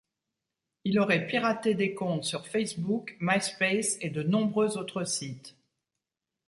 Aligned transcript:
Il 0.83 0.99
aurait 0.99 1.27
piraté 1.27 1.75
des 1.75 1.93
comptes 1.93 2.23
sur 2.23 2.47
Facebook, 2.47 3.15
Myspace 3.19 3.97
et 4.01 4.09
de 4.09 4.23
nombreux 4.23 4.79
autres 4.79 5.03
sites. 5.03 5.55